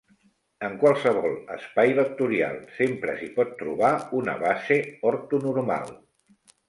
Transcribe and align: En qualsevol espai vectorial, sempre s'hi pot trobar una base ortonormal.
En 0.67 0.75
qualsevol 0.83 1.35
espai 1.55 1.93
vectorial, 1.99 2.57
sempre 2.77 3.15
s'hi 3.19 3.29
pot 3.37 3.53
trobar 3.61 3.93
una 4.21 4.35
base 4.47 4.79
ortonormal. 5.11 5.95